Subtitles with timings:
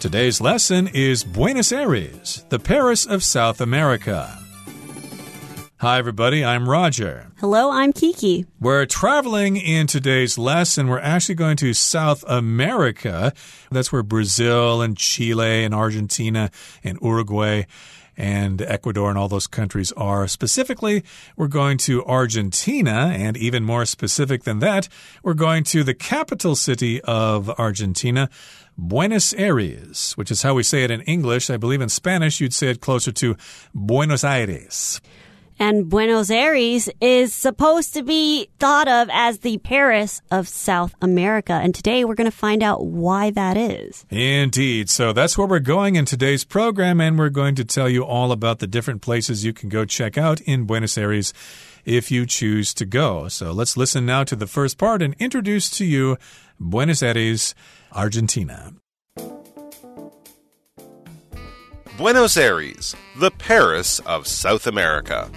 [0.00, 4.38] Today's lesson is Buenos Aires, the Paris of South America.
[5.80, 6.44] Hi, everybody.
[6.44, 7.32] I'm Roger.
[7.40, 8.46] Hello, I'm Kiki.
[8.60, 10.86] We're traveling in today's lesson.
[10.86, 13.32] We're actually going to South America.
[13.72, 16.52] That's where Brazil and Chile and Argentina
[16.84, 17.64] and Uruguay
[18.18, 20.28] and Ecuador and all those countries are.
[20.28, 21.04] Specifically,
[21.36, 24.88] we're going to Argentina, and even more specific than that,
[25.22, 28.28] we're going to the capital city of Argentina.
[28.76, 31.50] Buenos Aires, which is how we say it in English.
[31.50, 33.36] I believe in Spanish you'd say it closer to
[33.74, 35.00] Buenos Aires.
[35.58, 41.52] And Buenos Aires is supposed to be thought of as the Paris of South America.
[41.52, 44.06] And today we're going to find out why that is.
[44.08, 44.88] Indeed.
[44.88, 47.00] So that's where we're going in today's program.
[47.00, 50.16] And we're going to tell you all about the different places you can go check
[50.16, 51.34] out in Buenos Aires
[51.84, 53.28] if you choose to go.
[53.28, 56.18] So let's listen now to the first part and introduce to you
[56.60, 57.54] Buenos Aires,
[57.92, 58.74] Argentina.
[61.96, 65.28] Buenos Aires, the Paris of South America.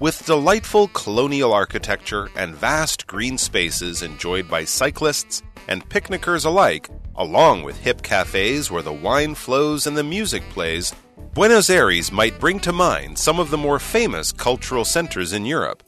[0.00, 7.62] With delightful colonial architecture and vast green spaces enjoyed by cyclists and picnickers alike, along
[7.62, 10.92] with hip cafes where the wine flows and the music plays,
[11.32, 15.84] Buenos Aires might bring to mind some of the more famous cultural centers in Europe.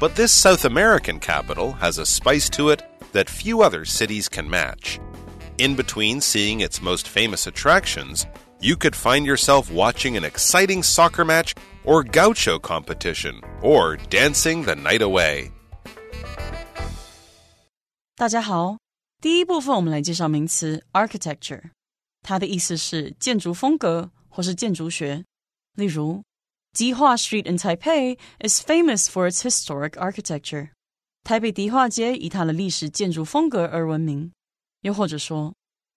[0.00, 4.50] But this South American capital has a spice to it that few other cities can
[4.50, 4.98] match.
[5.58, 8.26] In between seeing its most famous attractions,
[8.59, 11.53] you could find yourself watching an exciting soccer match
[11.83, 15.51] or gaucho competition or dancing the night away.
[18.15, 18.77] 大家好，
[19.19, 21.71] 第一部分我们来介绍名词 architecture，
[22.21, 25.23] 它的意思是建筑风格或是建筑学。
[25.75, 26.21] 例如，
[26.77, 30.69] Dihua Street in Taipei is famous for its historic architecture。
[31.23, 34.31] 台北迪化街以它的历史建筑风格而闻名。
[34.81, 35.53] 又或者说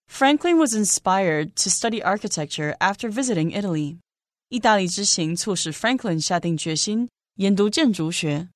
[0.09, 3.97] Franklin was inspired to study architecture after visiting Italy.
[4.47, 8.47] 意大利之行促使 Franklin 下定决心研读建筑学。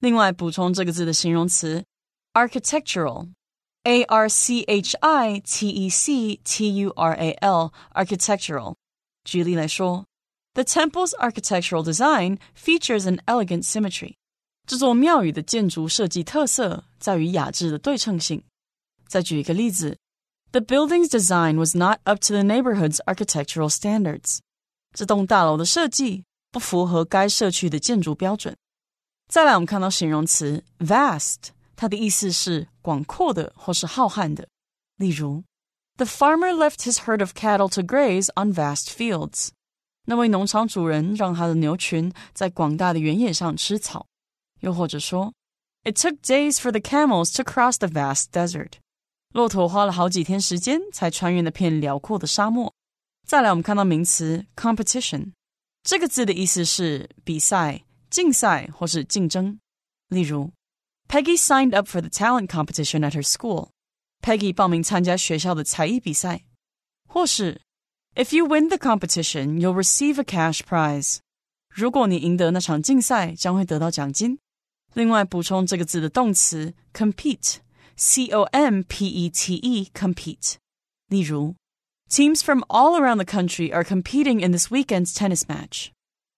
[0.00, 1.84] 另外，补充这个字的形容词
[2.32, 8.74] architectural，a r c h i t e c t u r a l architectural。
[9.24, 10.04] 举例来说，
[10.54, 14.14] The temple's architectural design features an elegant symmetry。
[14.66, 18.42] 这座庙宇的建筑设计特色在于雅致的对称性。
[19.06, 19.96] 再举一个例子。
[20.52, 24.38] the building's design was not up to the neighborhood's architectural standards.
[24.92, 28.56] 这栋大楼的设计不符合该社区的建筑标准。
[29.28, 31.36] 再来，我们看到形容词 vast，
[31.74, 34.46] 它的意思是广阔的或是浩瀚的。
[34.96, 35.42] 例如，
[35.96, 39.48] The farmer left his herd of cattle to graze on vast fields。
[40.06, 44.06] 那位农场主人让他的牛群在广大的原野上吃草。
[44.60, 45.32] 又或者说，
[45.82, 48.72] It took days for the camels to cross the vast desert。
[49.33, 52.73] 骆驼花了好几天时间才穿越那片辽阔的沙漠。
[53.27, 55.33] 再来，我们看到名词 competition，
[55.83, 59.59] 这个字的意思是比赛、竞赛或是竞争。
[60.07, 60.51] 例如
[61.07, 63.69] ，Peggy signed up for the talent competition at her school。
[64.21, 66.41] Peggy 报名参加学校的才艺比赛。
[67.07, 67.61] 或是
[68.15, 71.17] ，If you win the competition, you'll receive a cash prize。
[71.69, 74.39] 如果你赢得那场竞赛，将会得到奖金。
[74.95, 77.57] 另外，补充这个字的动词 compete。
[77.98, 80.56] C O M P E T E compete.
[81.08, 81.54] 例如，
[82.08, 85.88] Teams from all around the country are competing in this weekend's tennis match.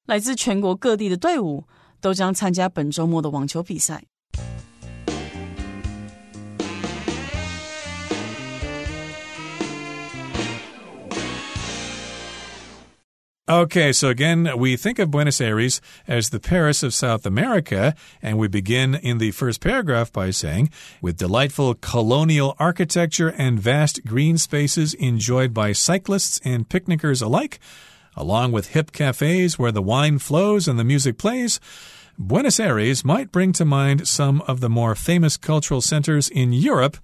[0.07, 1.65] 来自全国各地的队伍
[2.01, 4.05] 都将参加本周末的网球比赛。
[13.52, 18.38] Okay, so again, we think of Buenos Aires as the Paris of South America, and
[18.38, 20.70] we begin in the first paragraph by saying,
[21.02, 27.60] with delightful colonial architecture and vast green spaces enjoyed by cyclists and picnickers alike,
[28.16, 31.60] along with hip cafes where the wine flows and the music plays.
[32.18, 36.96] Buenos Aires might bring to mind some of the more famous cultural centers in Europe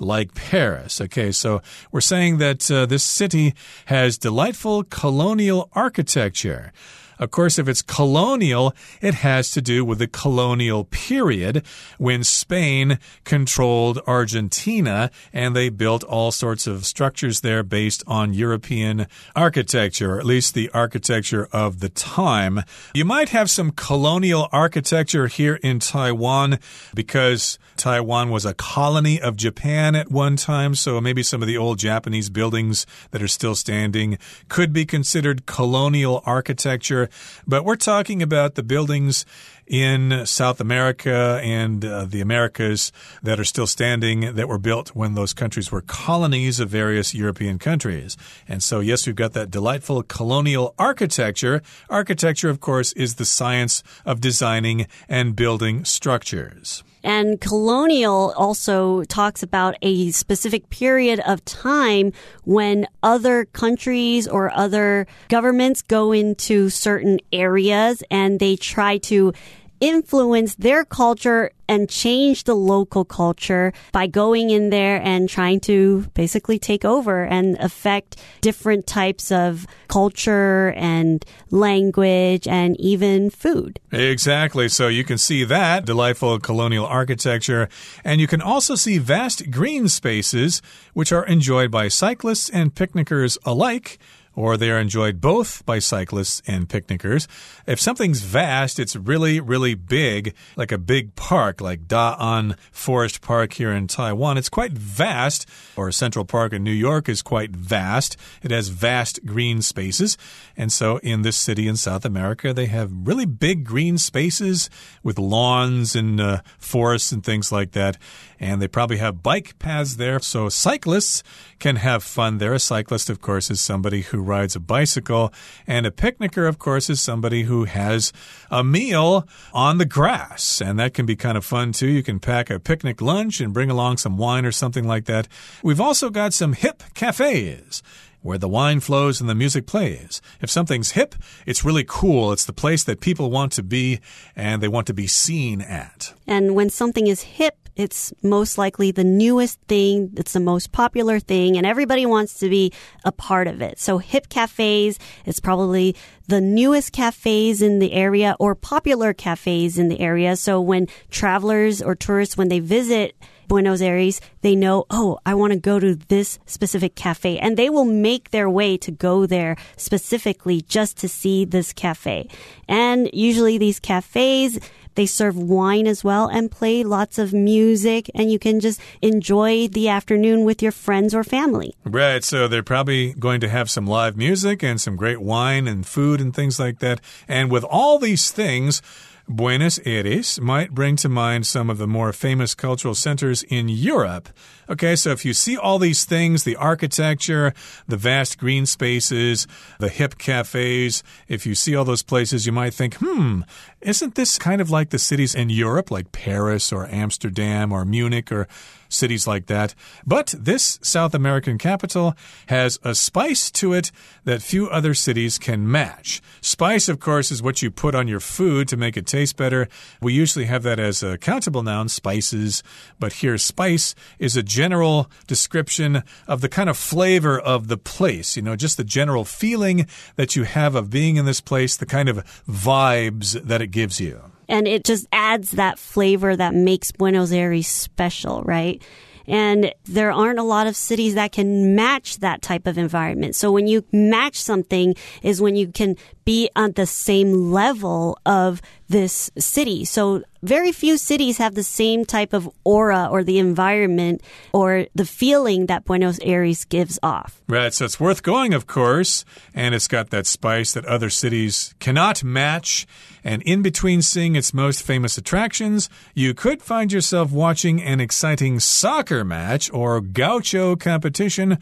[0.00, 1.00] like Paris.
[1.00, 1.62] Okay, so
[1.92, 3.54] we're saying that uh, this city
[3.86, 6.72] has delightful colonial architecture.
[7.20, 11.66] Of course, if it's colonial, it has to do with the colonial period
[11.98, 19.06] when Spain controlled Argentina and they built all sorts of structures there based on European
[19.36, 22.62] architecture, or at least the architecture of the time.
[22.94, 26.58] You might have some colonial architecture here in Taiwan
[26.94, 31.58] because Taiwan was a colony of Japan at one time, so maybe some of the
[31.58, 34.16] old Japanese buildings that are still standing
[34.48, 37.09] could be considered colonial architecture.
[37.46, 39.24] But we're talking about the buildings
[39.66, 42.90] in South America and uh, the Americas
[43.22, 47.58] that are still standing that were built when those countries were colonies of various European
[47.58, 48.16] countries.
[48.48, 51.62] And so, yes, we've got that delightful colonial architecture.
[51.88, 56.82] Architecture, of course, is the science of designing and building structures.
[57.02, 62.12] And colonial also talks about a specific period of time
[62.44, 69.32] when other countries or other governments go into certain areas and they try to
[69.80, 76.04] influence their culture and change the local culture by going in there and trying to
[76.14, 83.78] basically take over and affect different types of culture and language and even food.
[83.92, 84.68] Exactly.
[84.68, 87.68] So you can see that delightful colonial architecture,
[88.04, 90.60] and you can also see vast green spaces
[90.92, 93.98] which are enjoyed by cyclists and picnickers alike
[94.40, 97.28] or they are enjoyed both by cyclists and picnickers.
[97.66, 103.20] If something's vast, it's really, really big, like a big park, like Da An Forest
[103.20, 104.38] Park here in Taiwan.
[104.38, 105.46] It's quite vast,
[105.76, 108.16] or Central Park in New York is quite vast.
[108.42, 110.16] It has vast green spaces.
[110.56, 114.70] And so in this city in South America, they have really big green spaces
[115.02, 117.98] with lawns and uh, forests and things like that.
[118.38, 121.22] And they probably have bike paths there, so cyclists
[121.58, 122.54] can have fun there.
[122.54, 125.32] A cyclist, of course, is somebody who rides a bicycle,
[125.66, 128.12] and a picnicker, of course, is somebody who has
[128.50, 130.62] a meal on the grass.
[130.62, 131.88] And that can be kind of fun too.
[131.88, 135.26] You can pack a picnic lunch and bring along some wine or something like that.
[135.62, 137.82] We've also got some hip cafes
[138.22, 140.20] where the wine flows and the music plays.
[140.40, 141.14] If something's hip,
[141.46, 142.32] it's really cool.
[142.32, 144.00] It's the place that people want to be
[144.36, 146.12] and they want to be seen at.
[146.26, 150.12] And when something is hip, it's most likely the newest thing.
[150.16, 152.72] It's the most popular thing and everybody wants to be
[153.04, 153.78] a part of it.
[153.78, 155.96] So hip cafes, it's probably
[156.28, 160.36] the newest cafes in the area or popular cafes in the area.
[160.36, 163.16] So when travelers or tourists, when they visit
[163.50, 167.36] Buenos Aires, they know, oh, I want to go to this specific cafe.
[167.36, 172.28] And they will make their way to go there specifically just to see this cafe.
[172.68, 174.60] And usually these cafes,
[174.94, 179.68] they serve wine as well and play lots of music, and you can just enjoy
[179.68, 181.74] the afternoon with your friends or family.
[181.84, 182.24] Right.
[182.24, 186.20] So they're probably going to have some live music and some great wine and food
[186.20, 187.00] and things like that.
[187.28, 188.82] And with all these things,
[189.28, 194.28] Buenos Aires might bring to mind some of the more famous cultural centers in Europe.
[194.70, 197.52] Okay, so if you see all these things the architecture,
[197.88, 199.48] the vast green spaces,
[199.80, 203.40] the hip cafes if you see all those places, you might think, hmm,
[203.80, 208.30] isn't this kind of like the cities in Europe, like Paris or Amsterdam or Munich
[208.30, 208.46] or
[208.90, 209.74] cities like that.
[210.06, 212.14] But this South American capital
[212.46, 213.90] has a spice to it
[214.24, 216.20] that few other cities can match.
[216.40, 219.68] Spice, of course, is what you put on your food to make it taste better.
[220.02, 222.62] We usually have that as a countable noun, spices,
[222.98, 228.36] but here spice is a general description of the kind of flavor of the place,
[228.36, 229.86] you know, just the general feeling
[230.16, 234.00] that you have of being in this place, the kind of vibes that it gives
[234.00, 238.82] you and it just adds that flavor that makes Buenos Aires special, right?
[239.26, 243.36] And there aren't a lot of cities that can match that type of environment.
[243.36, 245.96] So when you match something is when you can
[246.30, 249.84] be on the same level of this city.
[249.84, 254.22] So very few cities have the same type of aura or the environment
[254.52, 257.42] or the feeling that Buenos Aires gives off.
[257.48, 257.74] Right.
[257.74, 259.24] So it's worth going, of course.
[259.56, 262.86] And it's got that spice that other cities cannot match.
[263.24, 268.60] And in between seeing its most famous attractions, you could find yourself watching an exciting
[268.60, 271.58] soccer match or gaucho competition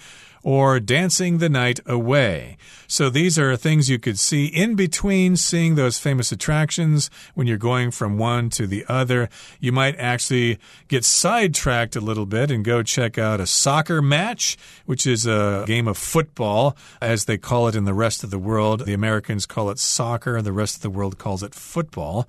[0.48, 2.56] or dancing the night away.
[2.86, 7.58] So these are things you could see in between seeing those famous attractions when you're
[7.58, 9.28] going from one to the other.
[9.60, 14.56] You might actually get sidetracked a little bit and go check out a soccer match,
[14.86, 18.38] which is a game of football, as they call it in the rest of the
[18.38, 18.86] world.
[18.86, 22.26] The Americans call it soccer, and the rest of the world calls it football.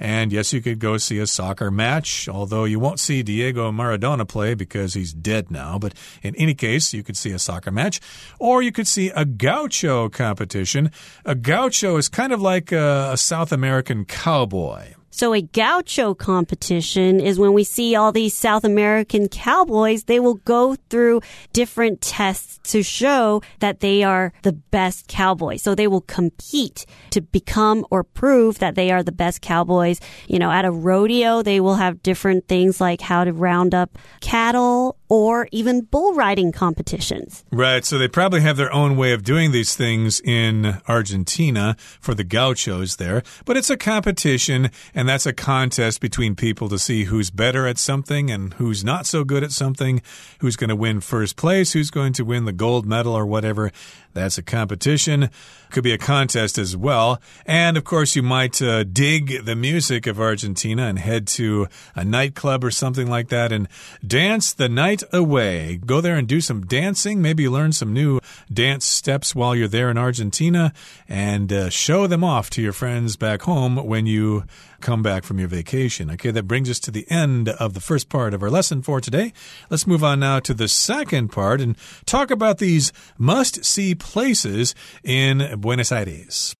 [0.00, 4.26] And yes, you could go see a soccer match, although you won't see Diego Maradona
[4.26, 5.78] play because he's dead now.
[5.78, 5.92] But
[6.22, 8.00] in any case, you could see a soccer match,
[8.38, 10.90] or you could see a gaucho competition.
[11.26, 14.94] A gaucho is kind of like a, South American cowboy.
[15.10, 20.34] So a gaucho competition is when we see all these South American cowboys, they will
[20.34, 21.20] go through
[21.52, 25.62] different tests to show that they are the best cowboys.
[25.62, 30.00] So they will compete to become or prove that they are the best cowboys.
[30.28, 33.98] You know, at a rodeo, they will have different things like how to round up
[34.20, 37.44] cattle or even bull riding competitions.
[37.50, 37.84] Right.
[37.84, 42.24] So they probably have their own way of doing these things in Argentina for the
[42.24, 43.22] gauchos there.
[43.44, 47.76] But it's a competition, and that's a contest between people to see who's better at
[47.76, 50.00] something and who's not so good at something,
[50.38, 53.72] who's going to win first place, who's going to win the gold medal or whatever.
[54.12, 55.30] That's a competition.
[55.70, 57.20] Could be a contest as well.
[57.46, 62.04] And of course, you might uh, dig the music of Argentina and head to a
[62.04, 63.68] nightclub or something like that and
[64.04, 65.80] dance the night away.
[65.84, 67.22] Go there and do some dancing.
[67.22, 68.18] Maybe learn some new
[68.52, 70.72] dance steps while you're there in Argentina
[71.08, 74.44] and uh, show them off to your friends back home when you
[74.80, 76.10] come back from your vacation.
[76.10, 79.00] Okay, that brings us to the end of the first part of our lesson for
[79.00, 79.32] today.
[79.68, 84.74] Let's move on now to the second part and talk about these must see places
[85.04, 86.54] in Buenos Aires.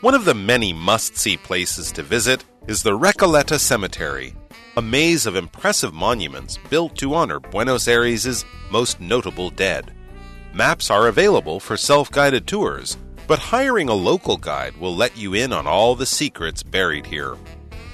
[0.00, 4.34] One of the many must see places to visit is the Recoleta Cemetery,
[4.76, 9.92] a maze of impressive monuments built to honor Buenos Aires' most notable dead.
[10.52, 12.96] Maps are available for self guided tours,
[13.27, 17.35] but hiring a local guide will let you in on all the secrets buried here.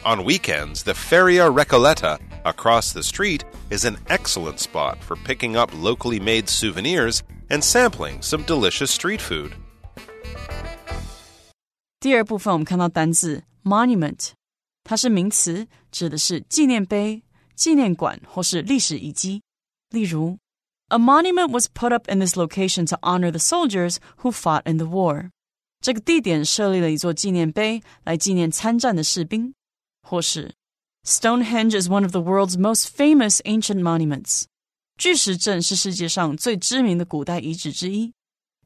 [0.03, 5.72] On weekends, the Feria Recoleta across the street is an excellent spot for picking up
[5.74, 9.53] locally made souvenirs and sampling some delicious street food.
[12.00, 14.29] 第二部分我们看到单字 monument，
[14.84, 17.24] 它是名词，指的是纪念碑、
[17.55, 19.41] 纪念馆或是历史遗迹。
[19.89, 20.38] 例如
[20.89, 24.77] ，A monument was put up in this location to honor the soldiers who fought in
[24.77, 25.32] the war。
[25.82, 29.53] 这个地点设立了一座纪念碑来纪念参战的士兵。
[30.01, 30.53] 或是
[31.03, 34.46] Stonehenge is one of the world's most famous ancient monuments。
[34.98, 38.13] 巨石阵是世界上最知名的古代遗址之一。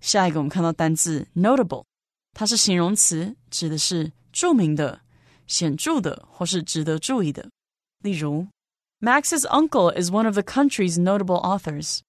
[0.02, 1.86] 下一个我们看到单字 notable。
[2.34, 5.02] 它是形容词，指的是着名的、
[5.48, 7.50] 显着的或是值得注意的。
[8.04, 8.48] 例如，
[9.02, 12.00] Max's uncle is one of the country's notable authors。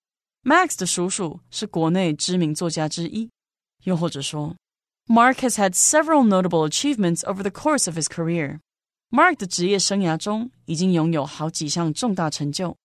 [0.45, 3.31] Max 的叔叔是国内知名作家之一。
[3.85, 4.55] 又或者说
[5.07, 8.59] ，Mark has had several notable achievements over the course of his career。
[9.09, 12.77] Mark 的职业生涯中已经拥有好几项重大成就。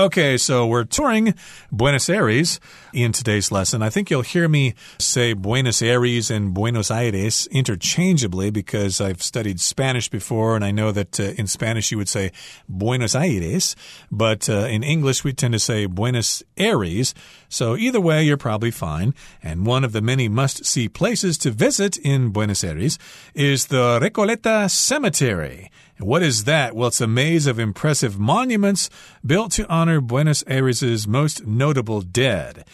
[0.00, 1.34] Okay, so we're touring
[1.70, 2.58] Buenos Aires
[2.94, 3.82] in today's lesson.
[3.82, 9.60] I think you'll hear me say Buenos Aires and Buenos Aires interchangeably because I've studied
[9.60, 12.32] Spanish before and I know that uh, in Spanish you would say
[12.66, 13.76] Buenos Aires,
[14.10, 17.12] but uh, in English we tend to say Buenos Aires.
[17.50, 19.12] So either way, you're probably fine.
[19.42, 22.98] And one of the many must see places to visit in Buenos Aires
[23.34, 25.70] is the Recoleta Cemetery.
[26.00, 26.74] What is that?
[26.74, 28.88] Well, it's a maze of impressive monuments
[29.24, 32.64] built to honor Buenos Aires' most notable dead.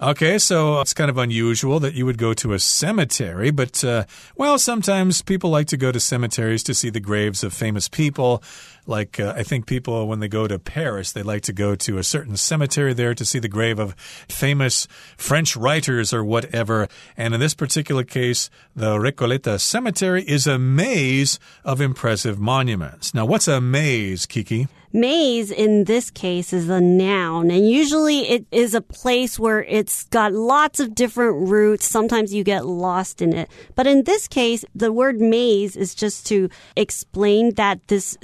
[0.00, 4.04] Okay, so it's kind of unusual that you would go to a cemetery, but, uh,
[4.34, 8.42] well, sometimes people like to go to cemeteries to see the graves of famous people.
[8.86, 11.98] Like, uh, I think people, when they go to Paris, they like to go to
[11.98, 13.94] a certain cemetery there to see the grave of
[14.28, 16.88] famous French writers or whatever.
[17.16, 23.14] And in this particular case, the Recoleta Cemetery is a maze of impressive monuments.
[23.14, 24.68] Now, what's a maze, Kiki?
[24.92, 30.02] Maze in this case is a noun, and usually it is a place where it's
[30.06, 31.86] got lots of different routes.
[31.86, 33.48] Sometimes you get lost in it.
[33.76, 38.18] But in this case, the word maze is just to explain that this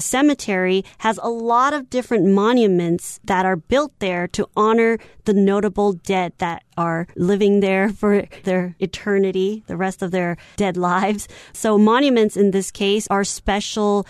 [0.46, 5.92] cemetery has a lot of different monuments that are built there to honor the notable
[5.92, 11.26] dead that are living there for their eternity, the rest of their dead lives.
[11.52, 14.06] So monuments in this case are special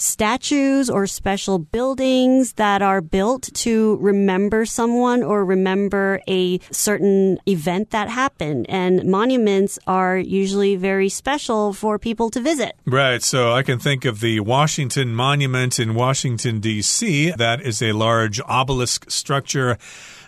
[0.00, 7.90] statues or special buildings that are built to remember someone or remember a certain event
[7.90, 8.66] that happened.
[8.68, 12.76] And monuments are usually very special for people to visit.
[12.86, 13.22] Right.
[13.22, 17.32] So I can think of the Washington Monument in Washington, D.C.
[17.32, 19.78] That is a large obelisk structure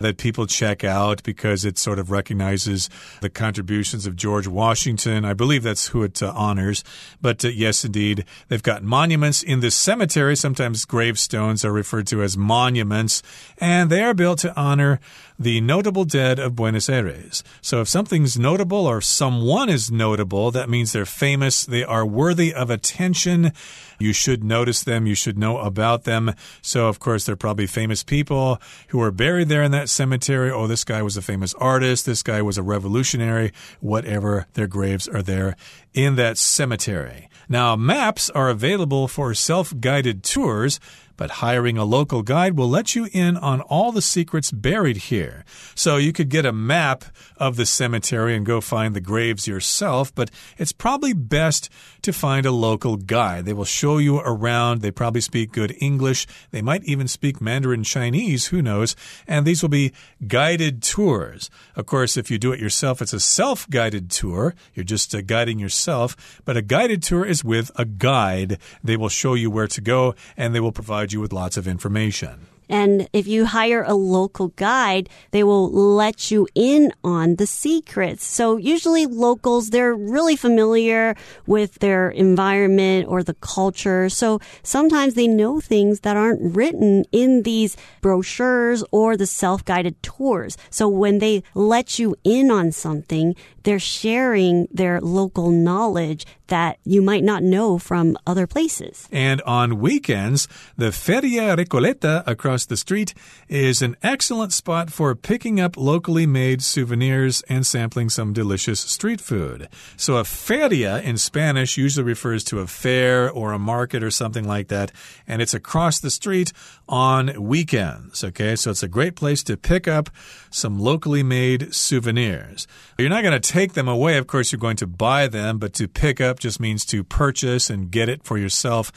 [0.01, 2.91] that people check out because it sort of recognizes
[3.21, 5.25] the contributions of George Washington.
[5.25, 6.83] I believe that's who it uh, honors.
[7.21, 10.37] But uh, yes, indeed, they've got monuments in this cemetery.
[10.37, 13.23] Sometimes gravestones are referred to as monuments,
[13.59, 15.01] and they are built to honor
[15.41, 17.43] the notable dead of Buenos Aires.
[17.63, 22.53] So if something's notable or someone is notable, that means they're famous, they are worthy
[22.53, 23.53] of attention.
[23.99, 26.35] You should notice them, you should know about them.
[26.61, 30.51] So, of course, they're probably famous people who are buried there in that cemetery.
[30.51, 34.47] Oh, this guy was a famous artist, this guy was a revolutionary, whatever.
[34.53, 35.57] Their graves are there
[35.95, 37.29] in that cemetery.
[37.49, 40.79] Now, maps are available for self guided tours
[41.21, 45.45] but hiring a local guide will let you in on all the secrets buried here.
[45.75, 47.05] So you could get a map
[47.37, 51.69] of the cemetery and go find the graves yourself, but it's probably best
[52.03, 53.45] to find a local guide.
[53.45, 54.81] They will show you around.
[54.81, 56.27] They probably speak good English.
[56.51, 58.95] They might even speak Mandarin Chinese, who knows?
[59.27, 59.93] And these will be
[60.27, 61.51] guided tours.
[61.77, 64.55] Of course, if you do it yourself, it's a self guided tour.
[64.75, 66.41] You're just uh, guiding yourself.
[66.45, 68.59] But a guided tour is with a guide.
[68.85, 71.57] They will show you where to go and they will provide provide you with lots
[71.57, 72.47] of information.
[72.71, 78.25] And if you hire a local guide, they will let you in on the secrets.
[78.25, 84.09] So usually locals, they're really familiar with their environment or the culture.
[84.09, 90.57] So sometimes they know things that aren't written in these brochures or the self-guided tours.
[90.71, 93.35] So when they let you in on something,
[93.65, 99.09] they're sharing their local knowledge that you might not know from other places.
[99.11, 103.15] And on weekends, the Feria Recoleta across the street
[103.49, 109.21] is an excellent spot for picking up locally made souvenirs and sampling some delicious street
[109.21, 109.69] food.
[109.97, 114.47] So a feria in Spanish usually refers to a fair or a market or something
[114.47, 114.93] like that,
[115.27, 116.53] and it's across the street
[116.89, 118.25] on weekends.
[118.25, 120.11] Okay, so it's a great place to pick up
[120.51, 122.67] some locally made souvenirs.
[122.99, 124.19] You're not going to take them away.
[124.19, 127.71] Of course, you're going to buy them, but to pick up just means to purchase
[127.71, 128.91] and get it for yourself.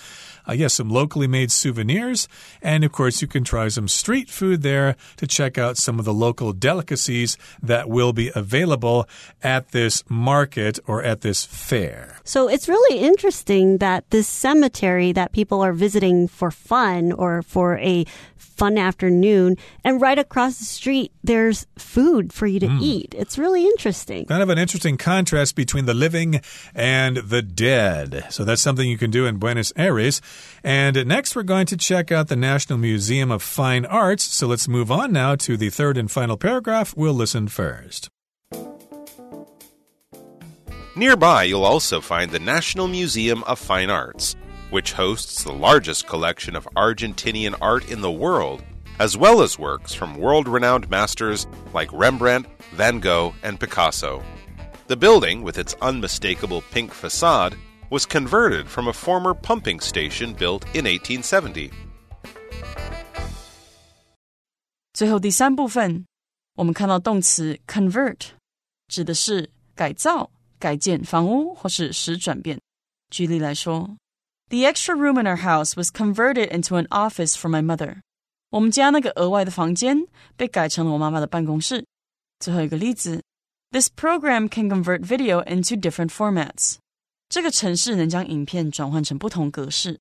[0.48, 2.28] Uh, yes, some locally made souvenirs.
[2.62, 6.06] And of course, you can try some street food there to check out some of
[6.06, 9.08] the local delicacies that will be available
[9.42, 12.18] at this market or at this fair.
[12.24, 17.78] So it's really interesting that this cemetery that people are visiting for fun or for
[17.78, 18.06] a
[18.54, 19.58] fun afternoon.
[19.84, 22.82] And right across the street, there's food for you to mm.
[22.82, 23.16] eat.
[23.18, 24.26] It's really interesting.
[24.26, 26.42] Kind of an interesting contrast between the living
[26.76, 28.28] and the dead.
[28.30, 30.22] So that's something you can do in Buenos Aires.
[30.64, 34.24] And next, we're going to check out the National Museum of Fine Arts.
[34.24, 36.96] So let's move on now to the third and final paragraph.
[36.96, 38.10] We'll listen first.
[40.96, 44.36] Nearby, you'll also find the National Museum of Fine Arts
[44.74, 48.64] which hosts the largest collection of Argentinian art in the world,
[48.98, 54.24] as well as works from world renowned masters like Rembrandt, Van Gogh, and Picasso.
[54.87, 57.55] The building, with its unmistakable pink facade,
[57.91, 61.71] was converted from a former pumping station built in 1870.
[64.93, 66.07] 最后第三部分，
[66.57, 68.31] 我们看到动词 convert
[68.89, 72.59] 指的是改造、改建房屋或是使转变。
[73.11, 73.97] 举例来说
[74.49, 78.01] the extra room in our house was converted into an office for my mother.
[78.51, 81.85] 我们家那个额外的房间被改成了我妈妈的办公室。
[82.41, 83.23] 最后一个例子
[83.73, 86.77] ，This program can convert video into different formats.
[87.29, 89.99] 这个程式能将影片转换成不同格式。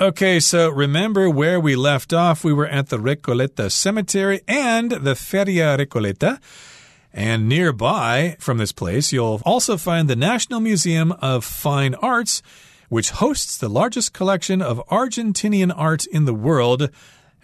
[0.00, 2.42] Okay, so remember where we left off.
[2.42, 6.40] We were at the Recoleta Cemetery and the Feria Recoleta.
[7.12, 12.40] And nearby from this place, you'll also find the National Museum of Fine Arts,
[12.89, 16.89] which hosts the largest collection of Argentinian art in the world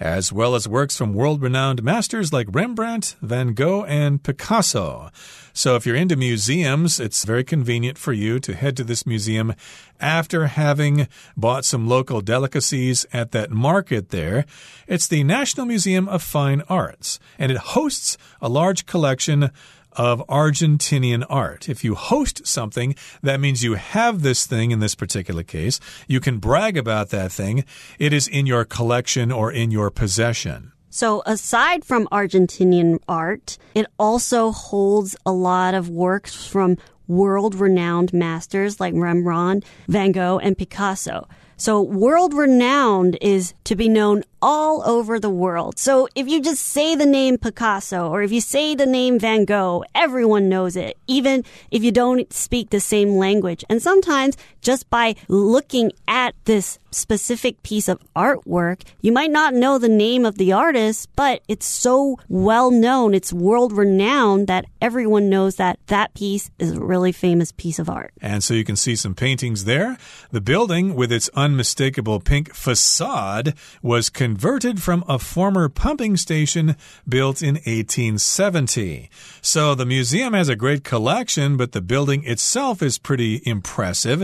[0.01, 5.11] as well as works from world renowned masters like Rembrandt, Van Gogh, and Picasso.
[5.53, 9.53] So, if you're into museums, it's very convenient for you to head to this museum
[9.99, 14.45] after having bought some local delicacies at that market there.
[14.87, 19.51] It's the National Museum of Fine Arts, and it hosts a large collection
[19.93, 21.69] of Argentinian art.
[21.69, 25.79] If you host something, that means you have this thing in this particular case.
[26.07, 27.65] You can brag about that thing.
[27.99, 30.71] It is in your collection or in your possession.
[30.89, 36.77] So aside from Argentinian art, it also holds a lot of works from
[37.07, 41.27] world renowned masters like Rembrandt, Van Gogh, and Picasso.
[41.55, 45.77] So world renowned is to be known all over the world.
[45.77, 49.45] So if you just say the name Picasso or if you say the name Van
[49.45, 53.63] Gogh, everyone knows it, even if you don't speak the same language.
[53.69, 59.77] And sometimes just by looking at this specific piece of artwork, you might not know
[59.77, 65.29] the name of the artist, but it's so well known, it's world renowned that everyone
[65.29, 68.11] knows that that piece is a really famous piece of art.
[68.21, 69.97] And so you can see some paintings there.
[70.31, 76.77] The building with its unmistakable pink facade was con converted from a former pumping station
[77.05, 79.09] built in 1870.
[79.41, 84.19] So the museum has a great collection, but the building itself is pretty impressive.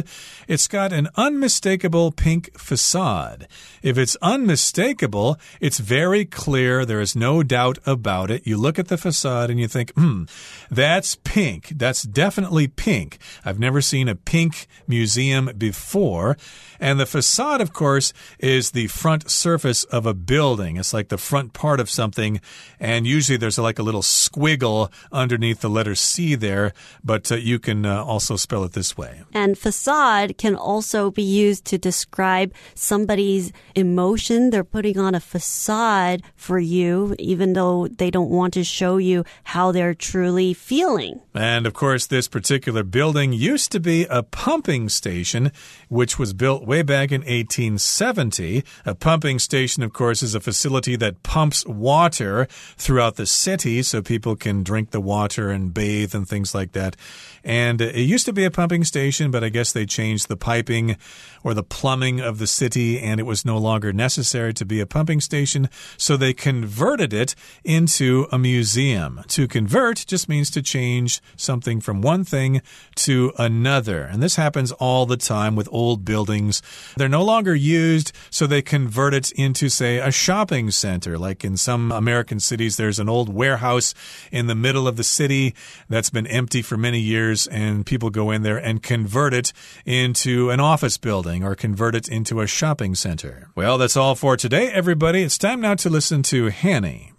[0.48, 3.50] It's got an unmistakable pink facade.
[3.84, 6.86] If it's unmistakable, it's very clear.
[6.86, 8.48] There is no doubt about it.
[8.48, 10.24] You look at the facade and you think, hmm,
[10.72, 11.74] that's pink.
[11.76, 13.18] That's definitely pink.
[13.44, 16.38] I've never seen a pink museum before.
[16.80, 20.78] And the facade, of course, is the front surface of a building.
[20.78, 22.40] It's like the front part of something.
[22.80, 27.60] And usually there's like a little squiggle underneath the letter C there, but uh, you
[27.60, 29.24] can uh, also spell it this way.
[29.34, 34.52] And facade can also be used to describe somebody's emotion.
[34.52, 39.26] They're putting on a facade for you, even though they don't want to show you
[39.44, 41.20] how they're truly feeling.
[41.34, 45.52] And of course, this particular building used to be a pumping station,
[45.90, 48.64] which was built way back in 1870.
[48.86, 52.46] A pumping station, of course, is a facility that pumps water
[52.78, 56.96] throughout the city so people can drink the water and bathe and things like that.
[57.44, 60.98] And it used to be a pumping station, but I guess they changed the piping
[61.44, 64.86] or the plumbing of the city, and it was no longer necessary to be a
[64.86, 65.70] pumping station.
[65.98, 69.22] So they converted it into a museum.
[69.30, 72.62] To convert just means to change something from one thing
[72.96, 74.04] to another.
[74.04, 76.62] And this happens all the time with old buildings.
[76.98, 81.18] They're no longer used, so they convert it into, say, a shopping center.
[81.18, 83.94] Like in some American cities, there's an old warehouse
[84.32, 85.56] in the middle of the city
[85.88, 89.54] that's been empty for many years and people go in there and convert it
[89.86, 93.50] into an office building or convert it into a shopping center.
[93.56, 95.24] Well, that's all for today, everybody.
[95.24, 97.14] It's time now to listen to Hanny.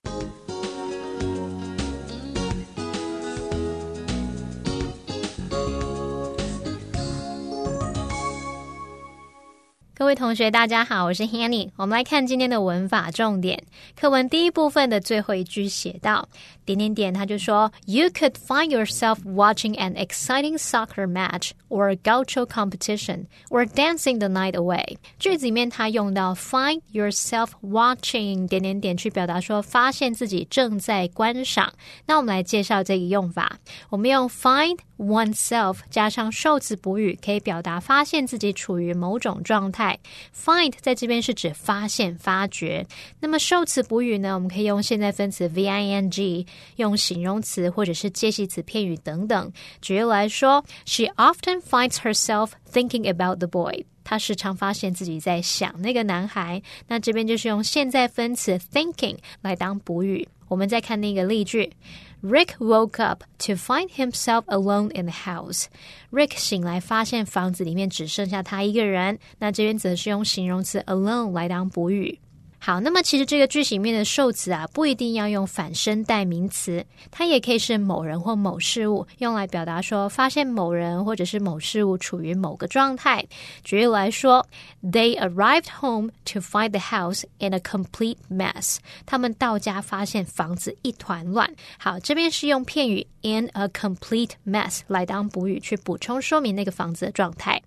[9.98, 11.70] 各位同学，大家好，我是 Hanny。
[11.74, 13.64] 我们来看今天的文法重点。
[14.00, 16.28] 课文第一部分的最后一句写到：
[16.64, 24.28] 点点点，他就说，You could find yourself watching an exciting soccer match or a gaucho competition or dancing the
[24.28, 24.96] night away。
[25.18, 31.72] 句子里面他用到 find yourself watching 点点点去表达说发现自己正在观赏。
[32.06, 33.58] 那我们来介绍这个用法。
[33.90, 39.98] 我们用 find oneself 加上受词补语，可以表达发现自己处于某种状态。
[40.34, 42.86] Find 在这边是指发现、发掘。
[43.20, 44.34] 那么受词补语呢？
[44.34, 49.52] 我们可以用现在分词 V-I-N-G，用形容词或者是介系词片语等等。
[49.80, 53.84] 举例来说，She often finds herself thinking about the boy。
[54.04, 56.62] 她时常发现自己在想那个男孩。
[56.86, 60.28] 那这边就是用现在分词 thinking 来当补语。
[60.48, 61.72] 我们再看那个例句。
[62.20, 65.66] Rick woke up to find himself alone in the house.
[66.10, 69.18] Rick 醒来发现房子里面只剩下他一个人。
[69.38, 72.18] 那这边则是用形容词 alone 来当补语。
[72.68, 83.24] 好，那么其实这个句型面的受词啊，不一定要用反身代名词，它也可以是某人或某事物，用来表达说发现某人或者是某事物处于某个状态。
[83.64, 84.46] 举例来说
[84.82, 88.76] ，They arrived home to find the house in a complete mess。
[89.06, 91.50] 他们到家发现房子一团乱。
[91.78, 97.62] 好，这边是用片语 in a complete mess 来当补语，去补充说明那个房子的状态。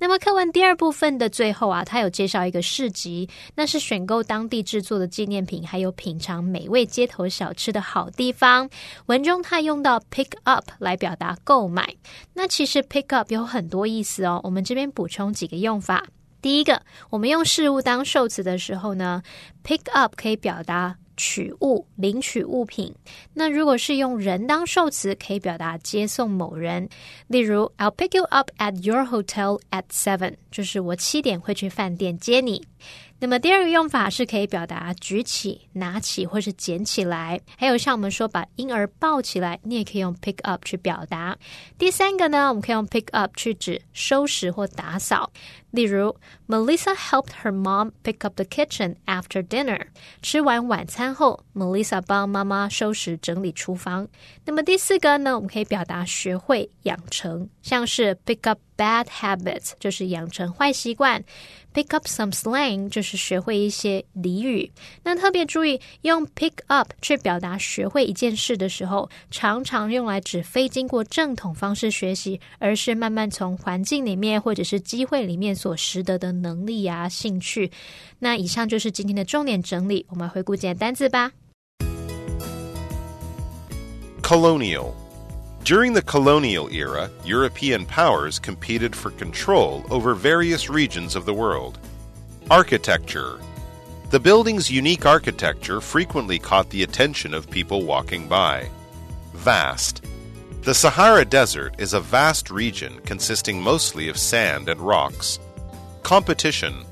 [0.00, 8.70] 那么课文第二部分的最后啊，它有介绍一个市集，那是选购当地制作的纪念品，还有品尝美味街头小吃的好地方。
[9.06, 11.92] 文中它用到 pick up 来表达购买。
[12.32, 16.04] 那其实 pick up 有很多意思哦，我们这边补充几个用法。
[16.40, 16.80] 第一个，
[17.10, 19.20] 我们用事物当受词的时候呢
[19.64, 20.96] ，pick up 可以表达。
[21.18, 22.94] 取物、领取物品。
[23.34, 26.88] 那如果是用人当受词，可以表达接送某人。
[27.26, 32.64] 例如，I'll pick you up at your hotel at seven，就是我七点会去饭店接你。
[33.20, 41.36] 那么第二个用法是可以表达举起、拿起或是捡起来，还有像我们说把婴儿抱起来，你也可以用 pick up 去表达。
[41.76, 45.32] 第三个呢，我们可以用 pick up 去指收拾或打扫。
[45.70, 49.88] 例如，Melissa helped her mom pick up the kitchen after dinner。
[50.22, 54.08] 吃完晚餐后，Melissa 帮妈妈收拾整理厨房。
[54.46, 61.22] 那么第四个呢，我们可以表达学会、养成，像是 pick up bad habits，就是养成坏习惯
[61.74, 64.70] ；pick up some slang，就是学会一些俚语。
[65.02, 75.57] 那特别注意，用 pick up 去表达学会一件事的时候，常常用来指非经过正统方式学习，而是慢慢从环境里面或者是机会里面。
[75.57, 77.71] 所识得的能力啊，兴趣。
[78.19, 81.31] 那以上就是今天的重点整理，我们回顾几个单词吧。
[84.21, 84.93] Colonial.
[85.65, 91.75] During the colonial era, European powers competed for control over various regions of the world.
[92.49, 93.39] Architecture.
[94.09, 98.69] The building's unique architecture frequently caught the attention of people walking by.
[99.33, 100.03] Vast.
[100.63, 105.39] The Sahara Desert is a vast region consisting mostly of sand and rocks.
[106.02, 106.84] Competition.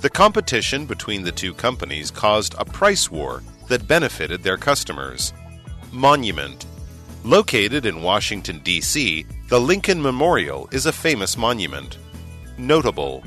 [0.00, 5.32] The competition between the two companies caused a price war that benefited their customers.
[5.92, 6.66] Monument.
[7.24, 11.98] Located in Washington, D.C., the Lincoln Memorial is a famous monument.
[12.56, 13.22] Notable.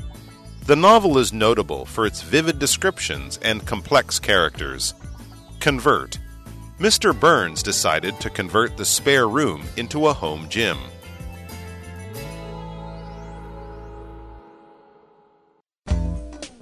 [0.66, 4.94] The novel is notable for its vivid descriptions and complex characters.
[5.60, 6.18] Convert.
[6.78, 7.18] Mr.
[7.18, 10.78] Burns decided to convert the spare room into a home gym.